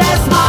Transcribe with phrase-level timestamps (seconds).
[0.00, 0.47] that's my